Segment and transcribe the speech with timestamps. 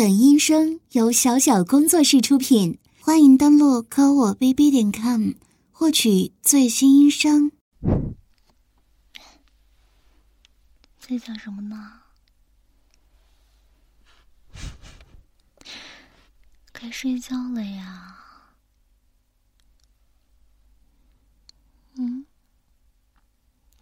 [0.00, 5.32] 本音声由小小工作室出品，欢迎登录科我 bb 点 com
[5.70, 7.52] 获取最新音声。
[10.98, 12.00] 在想什么呢？
[16.72, 18.16] 该睡觉了呀。
[21.96, 22.24] 嗯？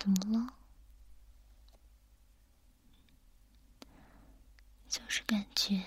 [0.01, 0.55] 怎么了？
[4.89, 5.81] 就是感觉。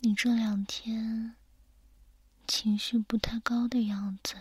[0.00, 1.34] 你这两天
[2.46, 4.36] 情绪不太高的样子，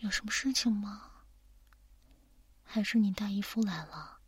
[0.00, 1.10] 有什么事情吗？
[2.64, 4.18] 还是你大姨夫来了？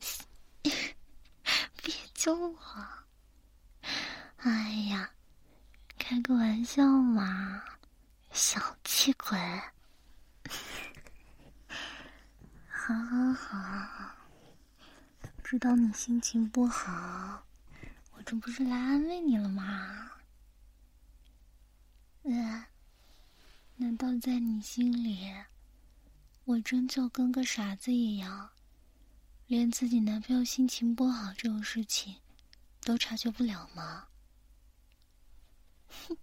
[0.62, 2.58] 别叫我！
[4.36, 5.10] 哎呀，
[5.98, 7.64] 开个玩笑嘛，
[8.30, 9.38] 小气鬼！
[12.68, 12.94] 好
[13.34, 14.25] 好好。
[15.48, 17.46] 知道你心情不好，
[18.14, 20.10] 我这不是来安慰你了吗？
[22.24, 22.64] 嗯，
[23.76, 25.32] 难道在你心里，
[26.46, 28.50] 我真就跟个傻子一样，
[29.46, 32.16] 连自己男朋友心情不好这种事情
[32.80, 34.08] 都察觉不了吗？
[36.08, 36.16] 哼，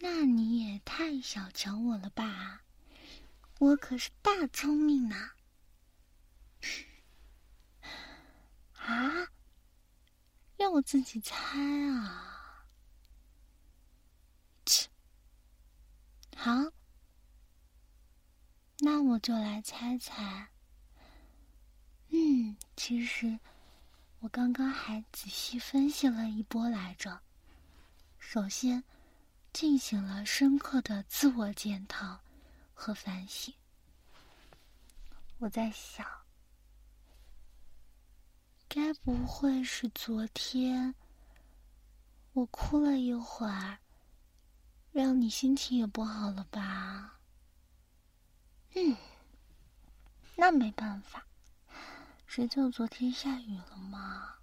[0.00, 2.62] 那你也太小瞧我了吧！
[3.58, 5.32] 我可是大聪明呢。
[8.86, 9.28] 啊
[10.56, 11.58] 让我自己猜
[11.90, 12.66] 啊！
[14.64, 14.88] 切，
[16.34, 16.50] 好，
[18.78, 20.48] 那我就来猜猜。
[22.08, 23.38] 嗯，其实
[24.20, 27.20] 我刚刚还仔细分析了一波来着。
[28.18, 28.82] 首先，
[29.52, 32.18] 进行了深刻的自我检讨
[32.72, 33.52] 和反省。
[35.38, 36.25] 我在想。
[38.76, 40.94] 该不会是昨天
[42.34, 43.78] 我哭了一会儿，
[44.92, 47.18] 让你心情也不好了吧？
[48.74, 48.94] 嗯，
[50.34, 51.26] 那没办法，
[52.26, 54.34] 谁叫昨天下雨了嘛？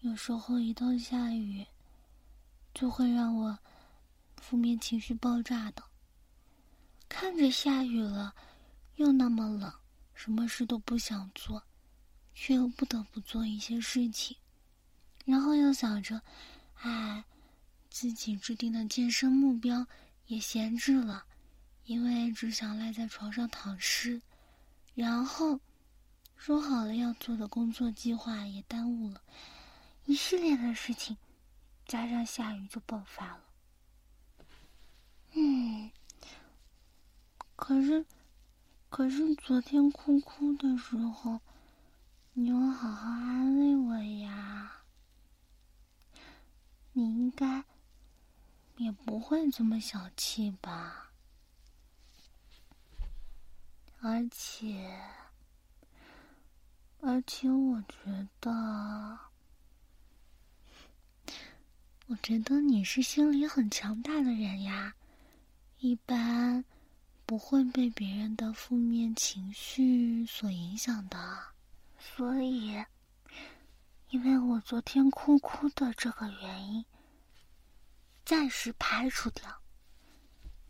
[0.00, 1.66] 有时候一到下雨，
[2.74, 3.58] 就会让我
[4.36, 5.82] 负面情绪爆炸的。
[7.08, 8.34] 看着下雨了，
[8.96, 9.72] 又那么冷，
[10.12, 11.64] 什么事都不想做。
[12.34, 14.36] 却又不得不做一些事情，
[15.24, 16.22] 然后又想着，
[16.76, 17.24] 哎，
[17.90, 19.86] 自己制定的健身目标
[20.26, 21.24] 也闲置了，
[21.84, 24.20] 因为只想赖在床上躺尸，
[24.94, 25.60] 然后
[26.36, 29.22] 说好了要做的工作计划也耽误了，
[30.06, 31.16] 一系列的事情，
[31.86, 33.44] 加上下雨就爆发了。
[35.34, 35.90] 嗯，
[37.54, 38.04] 可是，
[38.90, 41.40] 可是昨天哭哭的时候。
[42.34, 44.84] 你要好好安慰我呀！
[46.94, 47.62] 你应该
[48.78, 51.12] 也不会这么小气吧？
[54.00, 54.98] 而且，
[57.00, 59.18] 而且，我觉得，
[62.06, 64.94] 我觉得你是心理很强大的人呀，
[65.80, 66.64] 一般
[67.26, 71.51] 不会被别人的负面情绪所影响的。
[72.02, 72.84] 所以，
[74.10, 76.84] 因为我昨天哭哭的这个原因，
[78.24, 79.62] 暂时排除掉，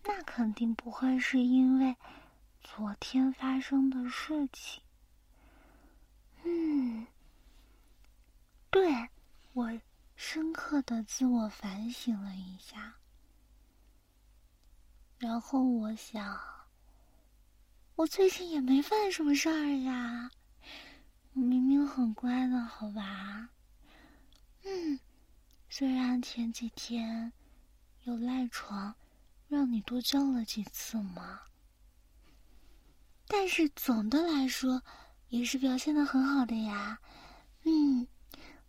[0.05, 1.97] 那肯定不会是因为
[2.61, 4.83] 昨天发生的事情。
[6.45, 7.07] 嗯，
[8.71, 9.09] 对，
[9.55, 9.81] 我
[10.15, 12.95] 深刻的自我反省了一下，
[15.19, 16.39] 然后我想，
[17.97, 20.31] 我最近也没犯什么事儿呀。
[21.35, 23.49] 明明很乖的，好吧？
[24.65, 25.01] 嗯，
[25.69, 27.33] 虽然前几天
[28.05, 28.95] 有赖床，
[29.49, 31.41] 让你多叫了几次嘛，
[33.27, 34.83] 但是总的来说
[35.29, 37.01] 也是表现的很好的呀。
[37.65, 38.07] 嗯，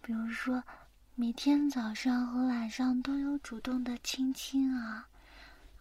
[0.02, 0.64] 比如说
[1.16, 5.08] 每天早上和晚上都有主动的亲亲啊。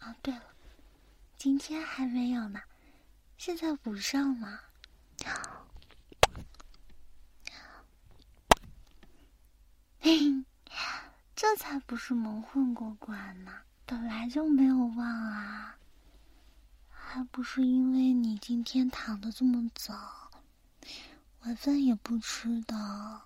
[0.00, 0.42] 啊，对了，
[1.36, 2.60] 今天还没有呢，
[3.38, 4.60] 现在补上了。
[11.36, 13.52] 这才不是蒙混过关呢，
[13.86, 15.76] 本来就没有忘啊。
[16.90, 20.30] 还不是因为你今天躺的这么早，
[21.40, 23.22] 晚饭也不吃的，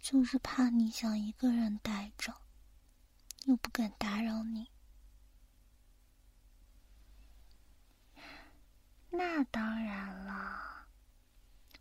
[0.00, 2.34] 就是怕你想一个人待着，
[3.44, 4.68] 又不敢打扰你。
[9.10, 10.86] 那当然了，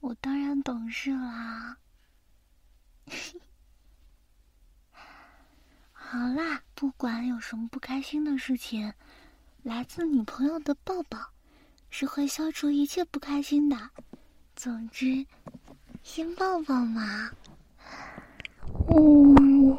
[0.02, 1.78] 我当然懂事啦。
[5.92, 8.94] 好啦，不管有什么不开心的事情，
[9.64, 11.18] 来自女朋友的抱抱
[11.90, 13.78] 是会消除一切不开心的。
[14.56, 15.26] 总之，
[16.04, 17.32] 先抱抱嘛。
[18.90, 19.78] 嗯，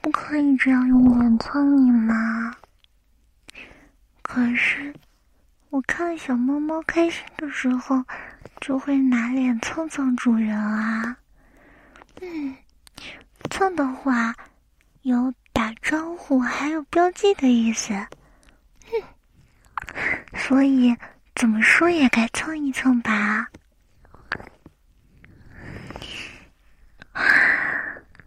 [0.00, 2.54] 不可以这样用脸蹭你吗？
[4.22, 4.94] 可是，
[5.70, 8.04] 我看小猫猫开心的时候。
[8.60, 11.16] 就会拿脸蹭蹭主人啊，
[12.20, 12.54] 嗯，
[13.48, 14.34] 蹭的话
[15.00, 19.00] 有打招呼还有标记的意思，嗯，
[20.34, 20.94] 所以
[21.34, 23.48] 怎么说也该蹭一蹭吧，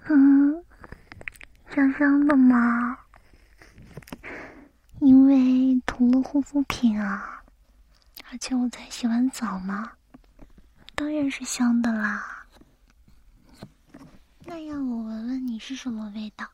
[0.09, 0.65] 嗯，
[1.75, 2.97] 香香的吗？
[4.99, 7.43] 因为涂了护肤品啊，
[8.31, 9.91] 而且我才洗完澡嘛。
[10.95, 12.47] 当然是香的啦。
[14.39, 16.49] 那让我闻闻你是什么味道？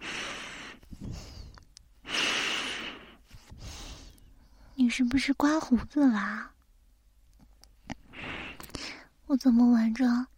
[4.74, 6.50] 你是不是刮胡子啦？
[9.26, 10.28] 我怎么闻着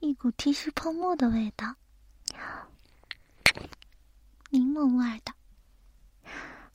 [0.00, 1.74] 一股剃须泡沫的味道？
[4.48, 5.31] 柠檬味的，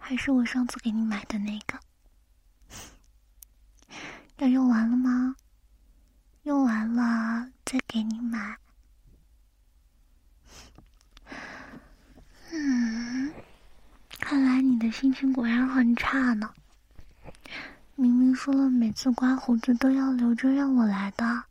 [0.09, 1.77] 还是我上次给你买的那个？
[4.37, 5.35] 要用完了吗？
[6.43, 8.57] 用完了再给你买。
[12.53, 13.33] 嗯，
[14.21, 16.53] 看来你的心情果然很差呢。
[17.95, 21.43] 明明说了每次刮胡子都要留着让我来的，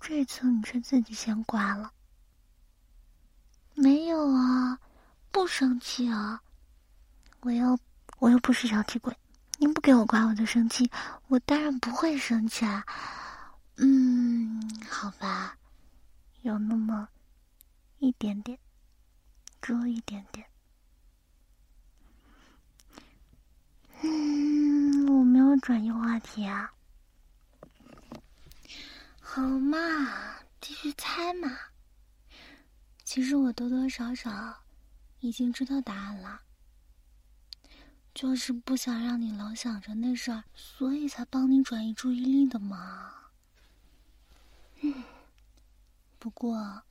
[0.00, 1.92] 这次你却自己先刮了。
[3.74, 4.78] 没有啊，
[5.30, 6.40] 不生气啊。
[7.42, 7.76] 我又
[8.18, 9.12] 我又不是小气鬼，
[9.58, 10.88] 你不给我刮我就生气，
[11.26, 12.84] 我当然不会生气啊。
[13.78, 15.58] 嗯，好吧，
[16.42, 17.08] 有那么
[17.98, 18.56] 一点点，
[19.60, 20.46] 只有一点点。
[24.02, 26.72] 嗯，我没有转移话题啊。
[29.20, 29.78] 好嘛，
[30.60, 31.50] 继续猜嘛。
[33.02, 34.62] 其实我多多少少
[35.18, 36.40] 已经知道答案了，
[38.14, 43.30] 就是不想让你老想着那事儿，所以才帮你转移注意力的嘛。
[44.82, 45.02] 嗯，
[46.18, 46.82] 不过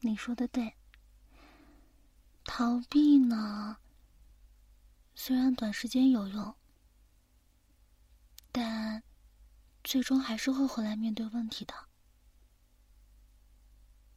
[0.00, 0.74] 你说的对，
[2.44, 3.78] 逃避呢，
[5.14, 6.54] 虽然短时间有用，
[8.52, 9.02] 但
[9.82, 11.74] 最终还是会回来面对问题的。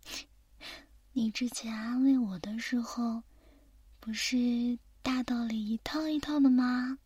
[1.13, 3.23] 你之前安慰我的时候，
[3.99, 6.97] 不是大道理一套一套的吗？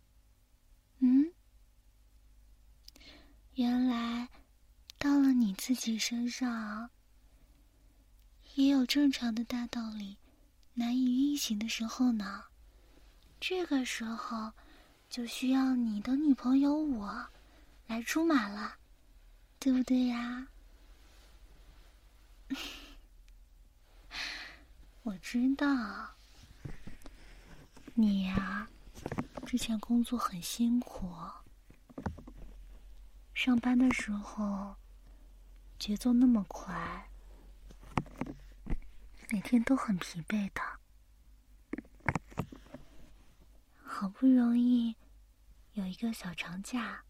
[0.99, 1.31] 嗯，
[3.55, 4.29] 原来。
[4.97, 6.89] 到了你自己身上，
[8.55, 10.17] 也有正常的大道理
[10.73, 12.45] 难以运行的时候呢。
[13.39, 14.51] 这个时候，
[15.11, 17.27] 就需要你的女朋友我
[17.85, 18.77] 来出马了，
[19.59, 20.47] 对不对呀？
[25.03, 26.14] 我知道，
[27.97, 28.67] 你呀，
[29.45, 31.09] 之前工作很辛苦，
[33.33, 34.75] 上班的时候。
[35.77, 37.09] 节奏那么快，
[39.29, 40.61] 每天都很疲惫的。
[43.83, 44.95] 好不容易
[45.73, 47.03] 有一个小长假，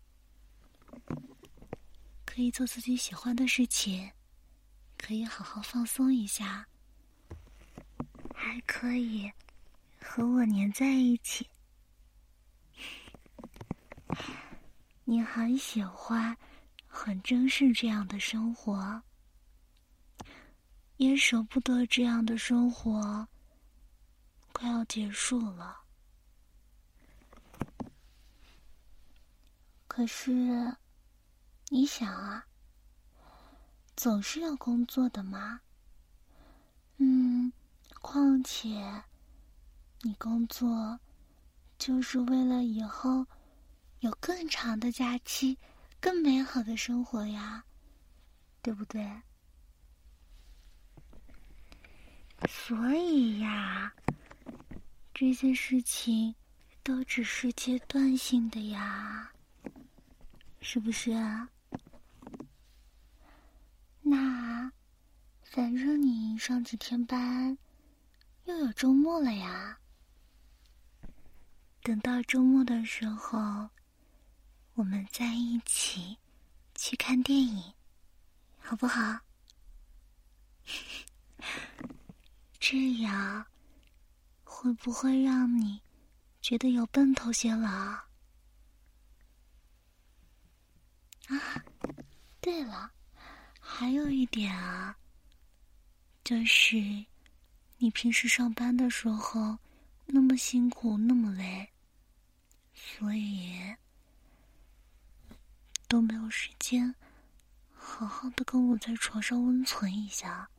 [2.25, 4.11] 可以做自己喜欢的事情，
[4.97, 6.67] 可以好好放松一下，
[8.33, 9.31] 还可以
[10.07, 11.49] 和我黏在一起。
[15.03, 16.37] 你很喜欢。
[16.97, 19.03] 很珍视这样的生活，
[20.95, 23.27] 也舍不得这样的生活
[24.53, 25.77] 快要结束了。
[29.89, 30.73] 可是，
[31.67, 32.45] 你想啊，
[33.97, 35.59] 总是要工作的嘛。
[36.95, 37.51] 嗯，
[38.01, 39.03] 况且，
[40.05, 40.99] 你工作
[41.79, 43.25] 就是为了以后
[44.01, 45.57] 有更长的假期。
[45.99, 47.65] 更美好的生活呀，
[48.61, 49.03] 对不对？
[52.47, 53.91] 所以呀，
[55.11, 56.35] 这些事情
[56.83, 59.31] 都只是阶段性的呀，
[60.61, 61.11] 是不是？
[64.03, 64.71] 那
[65.41, 67.57] 反正你上几天班
[68.43, 69.79] 又有周末了呀！
[71.85, 73.69] 等到周末的时候，
[74.73, 76.17] 我们在一起
[76.73, 77.73] 去看电影，
[78.57, 79.19] 好不好？
[82.59, 83.45] 这样
[84.43, 85.79] 会不会让你
[86.41, 87.69] 觉得有奔头些了？
[91.27, 91.63] 啊，
[92.41, 92.91] 对了，
[93.59, 94.97] 还有一点啊，
[96.23, 96.77] 就是
[97.77, 99.55] 你平时上班的时候
[100.07, 101.69] 那么辛苦，那么累，
[102.75, 103.75] 所以
[105.87, 106.93] 都没有时间
[107.73, 110.49] 好好的跟我在床上温存一下。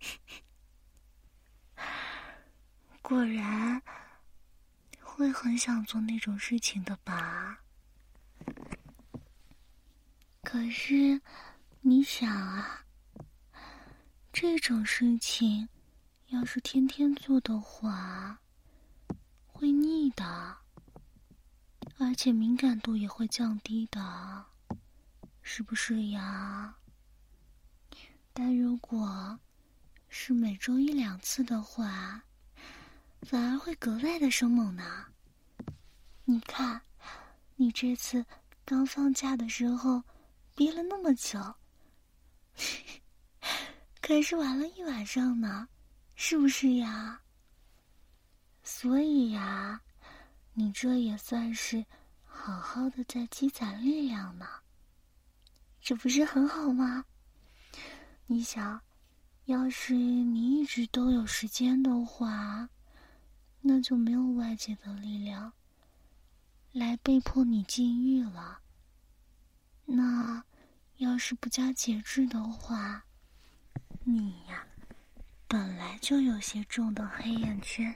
[3.00, 3.80] 果然
[5.00, 7.62] 会很想做那种事情的吧？
[10.42, 11.20] 可是
[11.80, 12.84] 你想啊，
[14.32, 15.68] 这种事情
[16.28, 18.40] 要是天天做的话，
[19.46, 20.58] 会腻的，
[22.02, 24.46] 而且敏感度也会降低的，
[25.42, 26.74] 是不是呀？
[28.32, 29.38] 但如果
[30.08, 32.22] 是每周一两次的话，
[33.20, 35.08] 反而会格外的生猛呢。
[36.24, 36.80] 你看，
[37.56, 38.24] 你这次
[38.64, 40.02] 刚放假的时候
[40.56, 41.54] 憋了那么久，
[44.00, 45.68] 可是玩了一晚上呢，
[46.14, 47.20] 是不是呀？
[48.62, 49.82] 所以呀，
[50.54, 51.84] 你这也算是
[52.24, 54.46] 好好的在积攒力量呢，
[55.80, 57.04] 这不是很好吗？
[58.26, 58.80] 你想，
[59.46, 62.68] 要是你一直都有时间的话。
[63.62, 65.52] 那就没有外界的力量
[66.72, 68.58] 来被迫你禁欲了。
[69.84, 70.42] 那
[70.96, 73.04] 要是不加节制的话，
[74.02, 74.66] 你呀，
[75.46, 77.94] 本来就有些重的黑眼圈，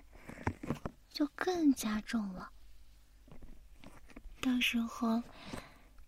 [1.14, 2.50] 就更加重了。
[4.40, 5.22] 到时候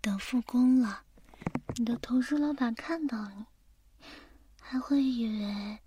[0.00, 1.04] 等复工了，
[1.76, 3.46] 你的同事老板看到你，
[4.60, 5.78] 还会以为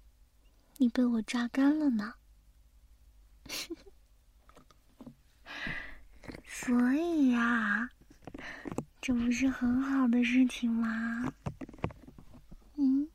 [0.78, 2.14] 你被我榨干了呢。
[6.48, 7.90] 所以呀，
[9.02, 11.34] 这不是很好的事情吗？
[12.78, 13.10] 嗯，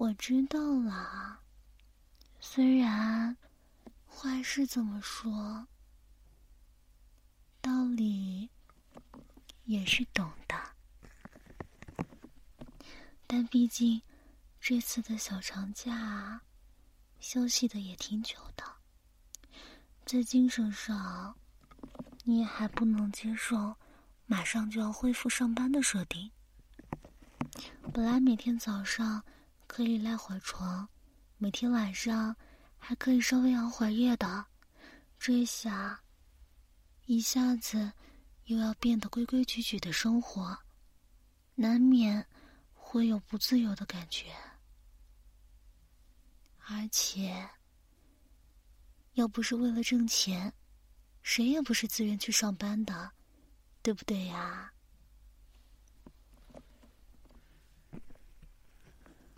[0.00, 1.40] 我知道了。
[2.38, 3.36] 虽然
[4.06, 5.66] 话是这么说，
[7.60, 8.48] 道理
[9.64, 10.54] 也是懂的，
[13.26, 14.00] 但毕竟。
[14.60, 16.42] 这次的小长假，
[17.20, 18.62] 休息的也挺久的，
[20.04, 21.34] 在精神上，
[22.24, 23.76] 你也还不能接受
[24.26, 26.30] 马上就要恢复上班的设定。
[27.94, 29.24] 本来每天早上
[29.68, 30.88] 可以赖会床，
[31.36, 32.34] 每天晚上
[32.78, 34.44] 还可以稍微熬会夜的，
[35.20, 36.00] 这下
[37.04, 37.92] 一下子
[38.46, 40.58] 又要变得规规矩矩的生活，
[41.54, 42.26] 难免
[42.72, 44.32] 会有不自由的感觉。
[46.66, 47.48] 而且，
[49.12, 50.52] 要不是为了挣钱，
[51.22, 53.12] 谁也不是自愿去上班的，
[53.82, 54.72] 对不对呀？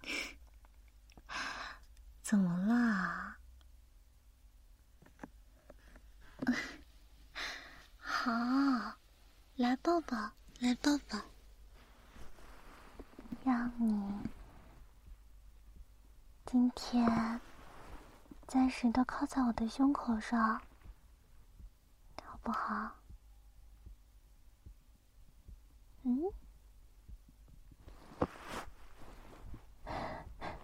[2.23, 3.37] 怎么了？
[7.99, 8.33] 好，
[9.57, 10.17] 来抱抱，
[10.61, 11.19] 来抱抱，
[13.45, 14.31] 让你。
[16.47, 17.41] 今天
[18.49, 20.61] 暂时的靠在我的胸口上，
[22.25, 22.97] 好不好？
[26.03, 26.23] 嗯，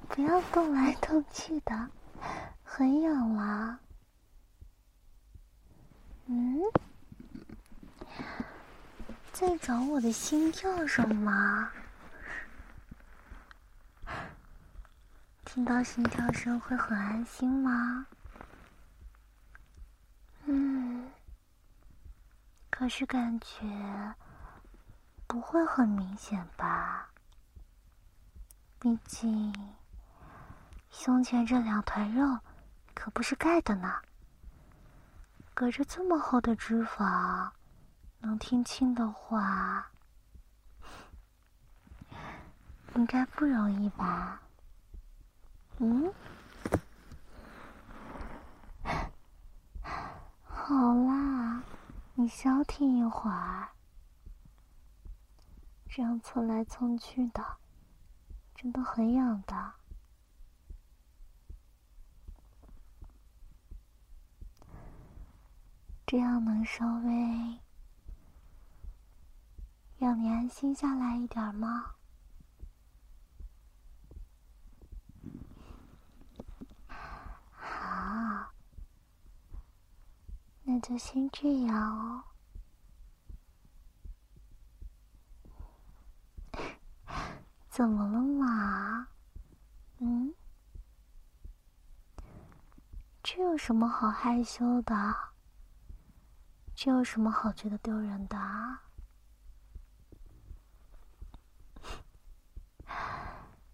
[0.08, 1.90] 不要动来动去的，
[2.64, 3.78] 很痒啦。
[6.26, 6.60] 嗯，
[9.32, 11.70] 在找我的心跳声吗？
[15.44, 18.06] 听到心跳声会很安心吗？
[20.46, 21.10] 嗯，
[22.70, 24.14] 可是感觉
[25.26, 27.10] 不会很明显吧？
[28.78, 29.52] 毕竟
[30.90, 32.38] 胸前这两团肉
[32.94, 34.00] 可不是盖的呢，
[35.54, 37.50] 隔着这么厚的脂肪，
[38.20, 39.90] 能听清的话，
[42.94, 44.40] 应该不容易吧？
[45.78, 46.12] 嗯，
[50.42, 51.62] 好啦，
[52.14, 53.68] 你消停一会儿。
[55.88, 57.42] 这样蹭来蹭去的，
[58.54, 59.72] 真的很痒的。
[66.06, 67.60] 这样能稍微
[69.98, 71.96] 让你安心下来一点吗？
[77.56, 78.52] 好，
[80.62, 82.22] 那就先这样哦。
[87.68, 89.08] 怎么了嘛？
[89.98, 90.32] 嗯？
[93.24, 95.34] 这有什么好害羞的？
[96.78, 98.36] 这有什么好觉得丢人的？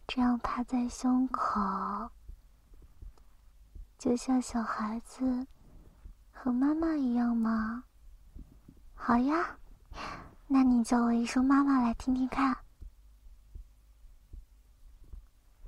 [0.06, 2.12] 这样趴在胸口，
[3.98, 5.48] 就像小孩子
[6.30, 7.82] 和妈妈一样吗？
[8.94, 9.58] 好呀，
[10.46, 12.56] 那你叫我一声妈妈来听听看。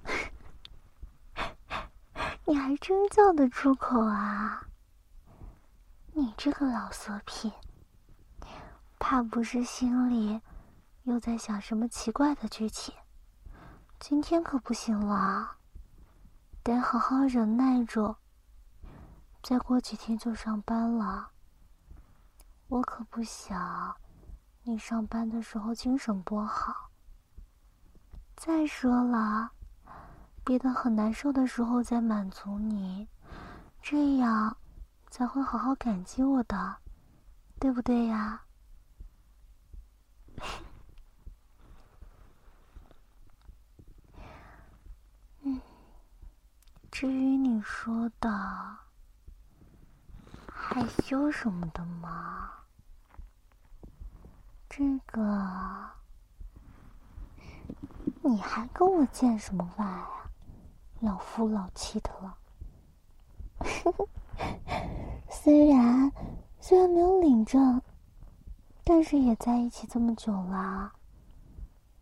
[2.47, 4.69] 你还真叫得出口啊！
[6.17, 7.53] 你这个老色批，
[9.01, 10.41] 怕不是心里
[11.03, 12.95] 又在想什么奇怪的剧情？
[13.99, 15.57] 今天可不行了，
[16.63, 18.15] 得好好忍耐住。
[19.43, 21.31] 再过几天就上班了，
[22.69, 23.97] 我可不想
[24.63, 26.91] 你上班的时候精神不好。
[28.37, 29.51] 再说了，
[30.45, 33.09] 憋得很难受的时候再满足你，
[33.83, 34.57] 这样。
[35.17, 36.79] 才会好好感激我的，
[37.61, 38.43] 对不对呀？
[46.91, 48.29] 至于你说的
[50.49, 52.51] 害羞什么的嘛，
[54.69, 55.91] 这个
[58.25, 60.29] 你还跟我见什么外啊？
[60.99, 62.37] 老夫老妻的了。
[65.29, 66.13] 虽然
[66.61, 67.81] 虽然没有领证，
[68.85, 70.93] 但是也在一起这么久了。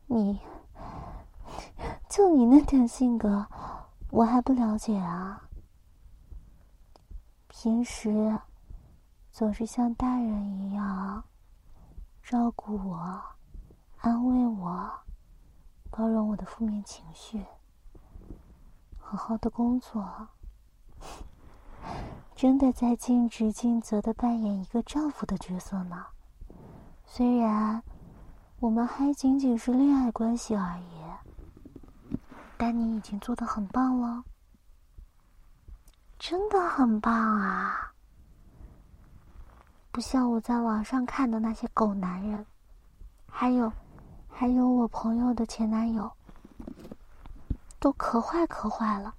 [0.07, 0.40] 你
[2.09, 3.47] 就你那点性格，
[4.11, 5.49] 我还不了解啊？
[7.49, 8.38] 平时
[9.31, 11.25] 总是像大人一样
[12.23, 13.23] 照顾我、
[13.99, 14.92] 安慰我、
[15.90, 17.45] 包容我的负面情绪，
[18.99, 20.29] 好好的工作。
[22.35, 26.07] 真的在尽职尽责的扮演一个丈夫的角色呢。
[27.07, 27.83] 虽然
[28.59, 32.16] 我们还仅仅是恋爱关系而已，
[32.57, 34.25] 但你已经做的很棒了，
[36.18, 37.92] 真的很棒啊！
[39.90, 42.47] 不像我在网上看的那些狗男人，
[43.29, 43.71] 还有
[44.31, 46.11] 还有我朋友的前男友，
[47.79, 49.14] 都可坏可坏了。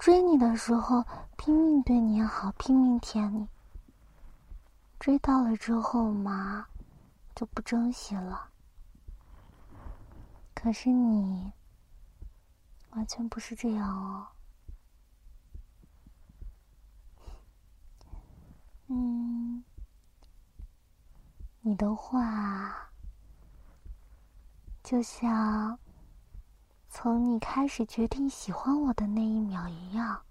[0.00, 1.04] 追你的时候。
[1.36, 3.48] 拼命对你好，拼命舔你。
[4.98, 6.66] 追到了之后嘛，
[7.34, 8.50] 就不珍惜了。
[10.54, 11.50] 可是你
[12.90, 14.26] 完全不是这样哦。
[18.88, 19.64] 嗯，
[21.62, 22.90] 你的话
[24.82, 25.78] 就像
[26.92, 30.22] 从你开始决定喜欢我的那一秒一样。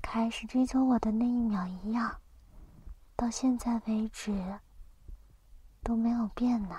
[0.00, 2.20] 开始追求我的那一秒一样，
[3.16, 4.60] 到现在为止
[5.82, 6.76] 都没有变呢。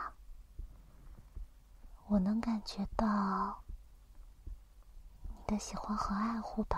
[2.07, 3.61] 我能感觉到
[5.27, 6.77] 你的喜欢和爱护的，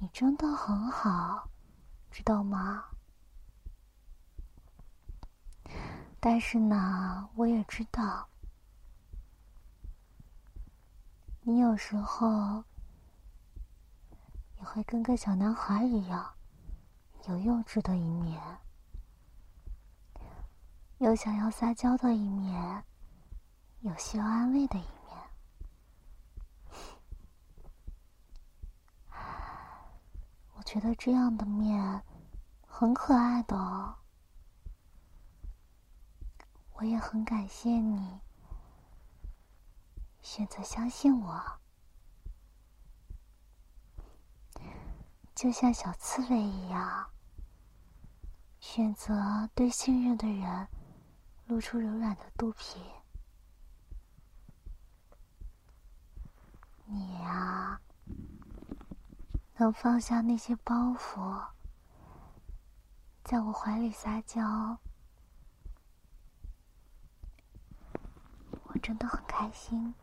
[0.00, 1.48] 你真的很好，
[2.10, 2.86] 知道吗？
[6.18, 8.28] 但是呢，我也知道，
[11.42, 12.64] 你有时候。
[14.58, 16.34] 也会跟个小男孩一样，
[17.26, 18.38] 有幼稚的一面，
[20.98, 22.84] 有想要撒娇的一面，
[23.80, 24.90] 有需要安慰的一面。
[30.52, 32.02] 我觉得这样的面
[32.66, 33.96] 很可爱的，哦
[36.72, 38.20] 我也很感谢你
[40.22, 41.60] 选择相信我。
[45.34, 47.10] 就像小刺猬一样，
[48.60, 50.68] 选择对信任的人
[51.46, 52.78] 露出柔软的肚皮。
[56.84, 57.80] 你呀，
[59.56, 61.48] 能放下那些包袱，
[63.24, 64.78] 在我怀里撒娇，
[68.64, 69.94] 我真的很开心。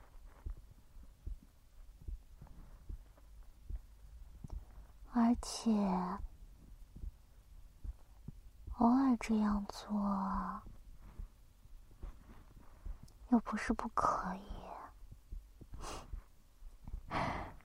[5.19, 5.71] 而且，
[8.77, 10.61] 偶尔这样做，
[13.29, 14.41] 又不是不可以。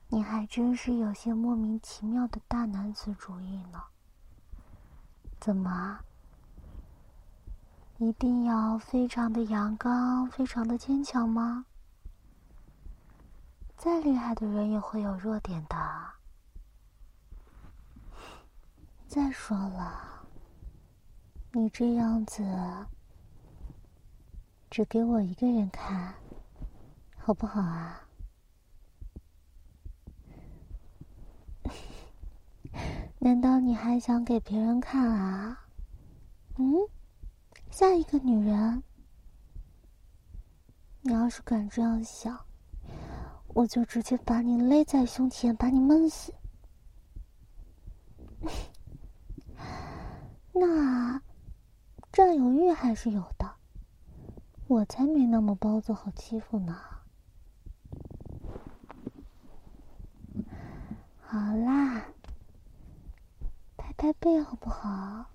[0.07, 3.83] 你还真是有些莫名其妙的大男子主义呢。
[5.39, 5.99] 怎么？
[7.99, 11.67] 一定要非常的阳刚，非常的坚强吗？
[13.77, 15.75] 再厉害的人也会有弱点的。
[19.13, 20.25] 再说了，
[21.51, 22.43] 你这样子
[24.71, 26.15] 只给我一个人看，
[27.15, 28.09] 好不好啊？
[33.21, 35.67] 难道你还想给别人看啊？
[36.57, 36.73] 嗯，
[37.69, 38.81] 下一个女人，
[41.01, 42.47] 你要是敢这样想，
[43.49, 46.33] 我就直接把你勒在胸前，把你闷死。
[50.65, 51.21] 那
[52.11, 53.55] 占有欲还是有的，
[54.67, 56.79] 我才没那么包子好欺负呢。
[61.19, 62.05] 好啦，
[63.75, 65.25] 拍拍背好不好？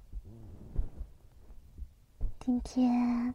[2.41, 3.35] 今天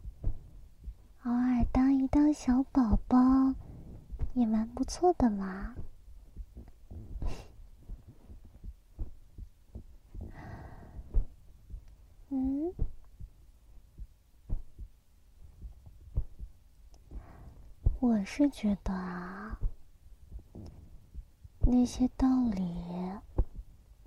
[1.22, 3.54] 偶尔当一当小宝宝
[4.32, 5.76] 也蛮不错的嘛。
[12.36, 12.74] 嗯，
[18.00, 19.56] 我是觉得啊，
[21.60, 22.64] 那些道理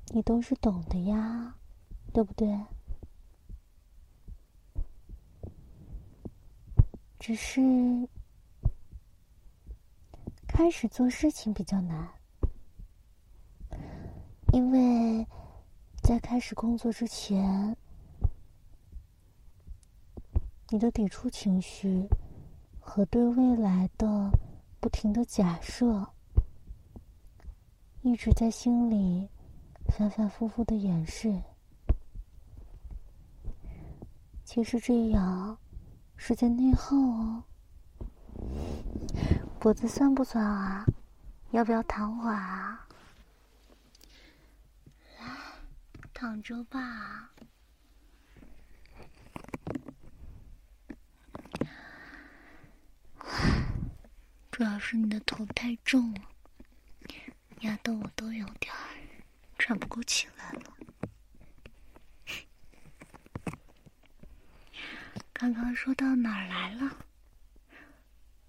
[0.08, 1.56] 你都是懂的呀，
[2.12, 2.66] 对不对？
[7.18, 7.62] 只是
[10.46, 12.10] 开始做事情比较难，
[14.52, 15.26] 因为
[16.04, 17.78] 在开始工作之前。
[20.70, 22.10] 你的抵触情绪
[22.80, 24.30] 和对未来的
[24.82, 26.06] 不停的假设，
[28.02, 29.30] 一直在心里
[29.86, 31.42] 反反复复的掩饰。
[34.44, 35.58] 其实这样
[36.18, 37.44] 是在内耗哦。
[39.60, 40.86] 脖子酸不酸啊？
[41.52, 42.88] 要不要躺会儿啊？
[45.18, 45.26] 来，
[46.14, 47.32] 躺着吧。
[54.58, 56.22] 主要是你的头太重了，
[57.60, 58.74] 压得我都有点
[59.60, 60.74] 喘不过气来了。
[65.32, 66.98] 刚刚说到哪儿来了？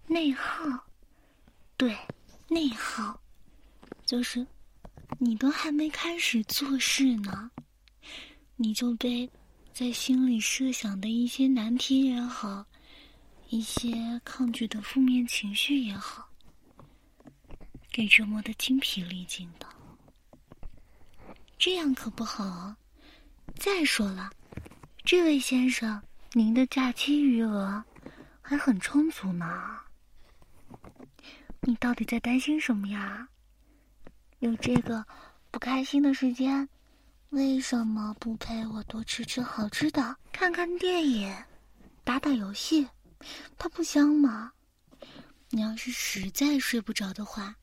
[0.06, 0.86] 内耗，
[1.76, 1.94] 对，
[2.48, 3.20] 内耗，
[4.06, 4.46] 就是
[5.18, 7.50] 你都还没开始做事呢，
[8.56, 9.30] 你就被
[9.74, 12.64] 在心里设想的一些难题也好。
[13.50, 16.28] 一些抗拒的负面情绪也好，
[17.90, 19.66] 给折磨的精疲力尽的，
[21.58, 22.76] 这样可不好。
[23.56, 24.30] 再说了，
[25.02, 26.02] 这位先生，
[26.34, 27.82] 您的假期余额
[28.42, 29.80] 还很充足呢。
[31.62, 33.28] 你到底在担心什么呀？
[34.40, 35.02] 有这个
[35.50, 36.68] 不开心的时间，
[37.30, 41.34] 为什么不陪我多吃吃好吃的，看看电影，
[42.04, 42.86] 打打游戏？
[43.56, 44.52] 它不香吗？
[45.50, 47.56] 你要是实在睡不着的话，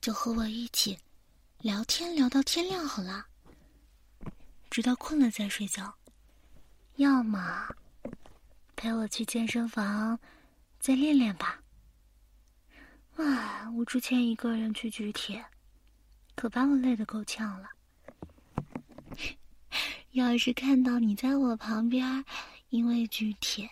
[0.00, 0.98] 就和我一起
[1.60, 3.26] 聊天聊到天亮好了，
[4.70, 5.94] 直到困了再睡觉。
[6.96, 7.68] 要么
[8.76, 10.18] 陪我去健身房
[10.78, 11.62] 再练练吧。
[13.16, 15.44] 啊，我之前一个人去举铁，
[16.36, 17.68] 可把我累得够呛了。
[20.12, 22.24] 要是看到你在我旁边，
[22.68, 23.70] 因为举铁。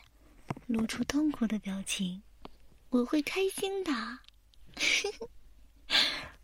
[0.66, 2.22] 露出痛苦的表情，
[2.90, 3.92] 我会开心的。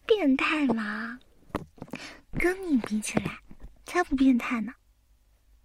[0.06, 1.18] 变态吗？
[2.32, 3.38] 跟你比起来，
[3.84, 4.72] 才不变态呢。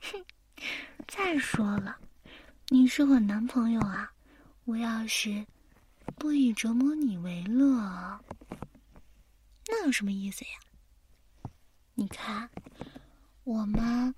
[0.02, 0.26] 哼！
[1.08, 1.98] 再说了，
[2.70, 4.12] 你是我男朋友啊，
[4.66, 5.46] 我要是
[6.18, 8.20] 不以折磨你为乐，
[9.68, 10.52] 那有什么意思呀？
[11.94, 12.50] 你看，
[13.44, 14.14] 我们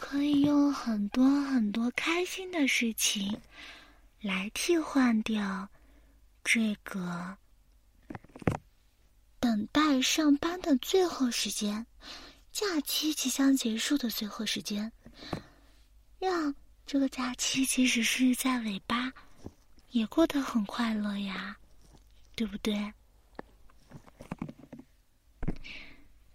[0.00, 3.38] 可以用很多很多开心的事情。
[4.22, 5.68] 来替换掉
[6.42, 7.36] 这个
[9.38, 11.86] 等待上班的最后时间，
[12.50, 14.90] 假期即将结束的最后时间，
[16.18, 16.54] 让
[16.86, 19.12] 这个假期即使是在尾巴，
[19.90, 21.56] 也过得很快乐呀，
[22.34, 22.92] 对不对？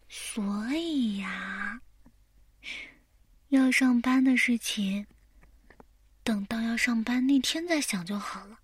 [0.07, 1.79] 所以呀，
[3.55, 5.07] 要上班的事情，
[6.23, 8.59] 等到要上班那天再想就好了。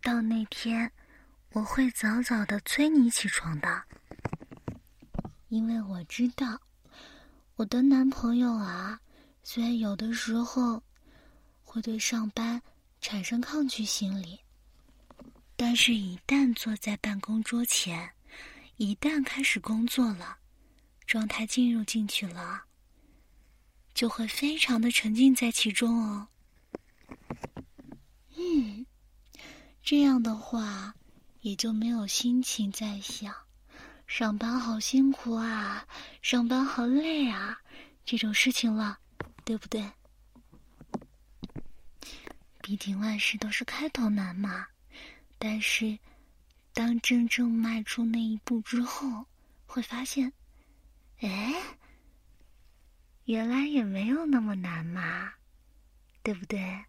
[0.00, 0.90] 到那天，
[1.50, 3.82] 我会早早的催你起床的，
[5.48, 6.60] 因为我知道，
[7.56, 9.00] 我的男朋友啊，
[9.42, 10.82] 虽然有的时候
[11.64, 12.62] 会对上班
[13.00, 14.38] 产生抗拒心理，
[15.56, 18.10] 但是一旦坐在办公桌前，
[18.76, 20.38] 一旦开始工作了。
[21.06, 22.64] 状态进入进去了，
[23.96, 26.28] 就会非常的沉浸在其中哦。
[28.36, 28.84] 嗯，
[29.82, 30.94] 这样的话，
[31.40, 33.34] 也就没有心情在想
[34.06, 35.88] 上班好辛苦啊，
[36.20, 37.58] 上班好累啊
[38.04, 38.98] 这种事情了，
[39.46, 39.90] 对不对？
[42.60, 44.66] 毕竟万事都是开头难嘛。
[45.38, 45.98] 但是，
[46.74, 49.24] 当真正迈出那一步之后，
[49.64, 50.30] 会发现。
[51.20, 51.54] 哎，
[53.26, 55.32] 原来也没有那么难嘛，
[56.22, 56.84] 对不对？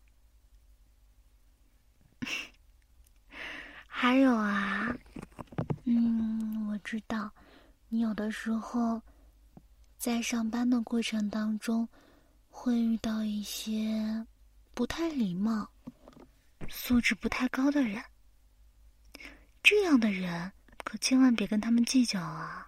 [3.88, 4.96] 还有啊，
[5.86, 7.32] 嗯，我知道
[7.90, 9.02] 你有的时候
[9.98, 11.88] 在上班的过程当中
[12.50, 14.26] 会遇到一些
[14.76, 15.68] 不太礼貌、
[16.70, 18.04] 素质不太高的人，
[19.64, 20.52] 这样的人
[20.84, 22.67] 可千万别跟他们计较啊。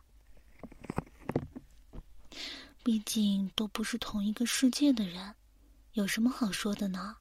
[2.81, 5.35] 毕竟都不是同一个世界的人，
[5.93, 7.17] 有什么好说的呢？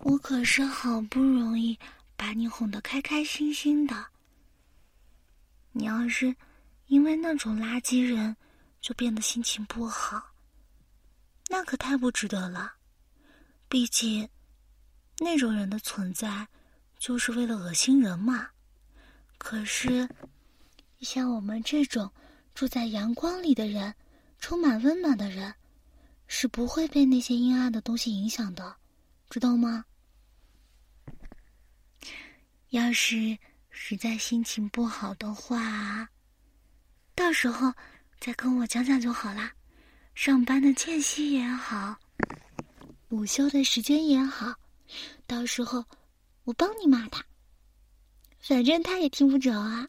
[0.00, 1.76] 我可是好不容易
[2.16, 4.06] 把你哄得开开心心的，
[5.72, 6.36] 你要是
[6.86, 8.36] 因为那种垃圾人
[8.80, 10.22] 就变得心情不好，
[11.48, 12.74] 那可太不值得了。
[13.68, 14.28] 毕竟
[15.18, 16.46] 那种人的存在
[16.98, 18.48] 就是为了恶心人嘛。
[19.38, 20.08] 可是
[21.00, 22.12] 像我们这种
[22.54, 23.92] 住在阳光里的人。
[24.40, 25.54] 充满温暖的人，
[26.26, 28.74] 是不会被那些阴暗的东西影响的，
[29.28, 29.84] 知道吗？
[32.70, 36.08] 要是实在心情不好的话，
[37.14, 37.72] 到时候
[38.18, 39.52] 再跟我讲讲就好啦。
[40.14, 41.96] 上班的间隙也好，
[43.10, 44.54] 午休的时间也好，
[45.26, 45.84] 到时候
[46.44, 47.24] 我帮你骂他，
[48.40, 49.88] 反正他也听不着啊。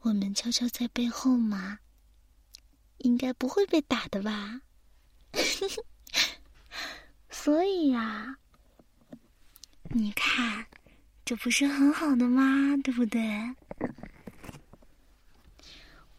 [0.00, 1.78] 我们悄悄在背后骂。
[3.02, 4.60] 应该不会被打的吧？
[7.30, 8.36] 所以呀，
[9.90, 10.66] 你看，
[11.24, 12.76] 这不是很好的吗？
[12.84, 13.54] 对不对？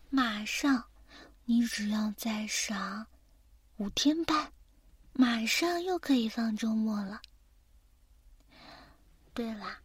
[0.09, 0.83] 马上，
[1.45, 3.07] 你只要再上
[3.77, 4.51] 五天班，
[5.13, 7.21] 马上又可以放周末了。
[9.33, 9.79] 对了，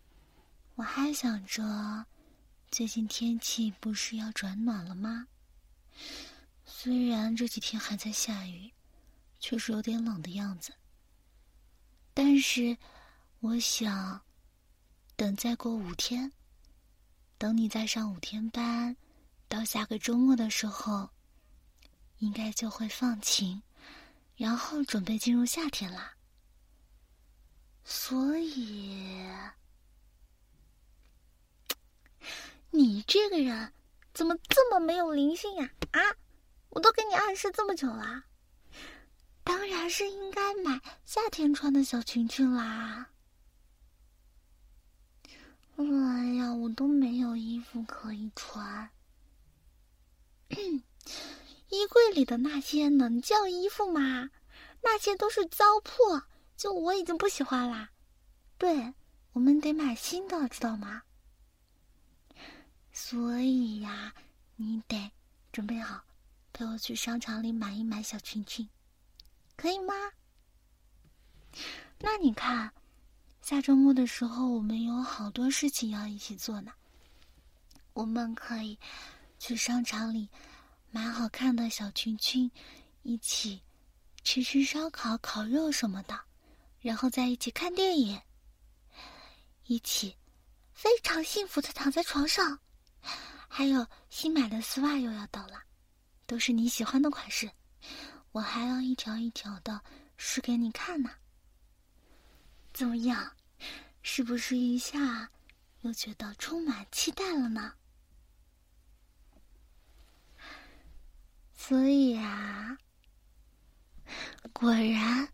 [0.74, 2.04] 我还想着，
[2.70, 5.28] 最近天气不是要转暖了吗？
[6.80, 8.72] 虽然这几天还在下雨，
[9.40, 10.72] 确实有点冷的样子。
[12.14, 12.78] 但是，
[13.40, 14.22] 我想，
[15.16, 16.32] 等再过五天，
[17.36, 18.96] 等你再上五天班，
[19.48, 21.10] 到下个周末的时候，
[22.18, 23.60] 应该就会放晴，
[24.36, 26.14] 然后准备进入夏天啦。
[27.82, 29.28] 所以，
[32.70, 33.72] 你这个人
[34.14, 35.68] 怎么这么没有灵性呀？
[35.90, 36.00] 啊！
[36.70, 38.24] 我都给你暗示这么久了，
[39.42, 43.10] 当然是应该买夏天穿的小裙裙啦。
[45.76, 45.84] 哎
[46.34, 48.90] 呀，我都没有衣服可以穿，
[50.48, 54.30] 衣柜里的那些能叫衣服吗？
[54.82, 56.24] 那些都是糟粕，
[56.56, 57.90] 就我已经不喜欢啦。
[58.56, 58.92] 对，
[59.32, 61.02] 我们得买新的，知道吗？
[62.92, 64.12] 所以呀，
[64.56, 65.12] 你得
[65.52, 66.02] 准备好。
[66.58, 68.68] 陪我去商场里买一买小裙裙，
[69.54, 69.94] 可以吗？
[72.00, 72.72] 那你看，
[73.40, 76.72] 下周末的时候我们有好多事情要一起做呢。
[77.92, 78.76] 我们可以
[79.38, 80.28] 去商场里
[80.90, 82.50] 买好看的小裙裙，
[83.04, 83.62] 一起
[84.24, 86.20] 吃吃烧烤、烤肉什么的，
[86.80, 88.20] 然后在一起看电影，
[89.66, 90.16] 一起
[90.72, 92.58] 非常幸福的躺在床上。
[93.46, 95.62] 还有新买的丝袜又要到了。
[96.28, 97.50] 都是你喜欢的款式，
[98.32, 99.80] 我还要一条一条的
[100.18, 101.10] 试给你看呢。
[102.74, 103.32] 怎么样，
[104.02, 105.30] 是不是一下
[105.80, 107.72] 又觉得充满期待了呢？
[111.54, 112.76] 所以啊，
[114.52, 115.26] 果然，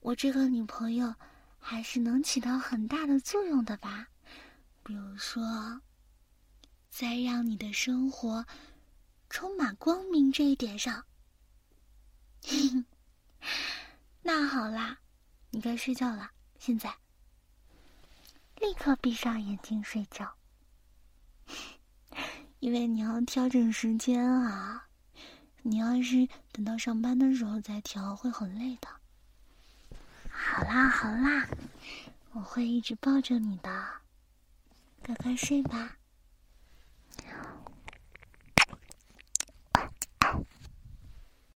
[0.00, 1.14] 我这个女朋友
[1.58, 4.06] 还是能起到很大的作用的吧？
[4.82, 5.80] 比如说，
[6.90, 8.44] 在让你的生活
[9.30, 11.04] 充满光明这一点上。
[14.22, 14.98] 那好啦，
[15.50, 16.94] 你该睡觉了，现在
[18.56, 20.34] 立刻闭上眼睛睡觉，
[22.60, 24.84] 因为你要调整时间啊。
[25.62, 28.88] 你要是等到上班的时候再调，会很累的。
[30.30, 31.46] 好啦好啦，
[32.32, 33.86] 我会一直抱着你的，
[35.04, 35.97] 快快睡吧。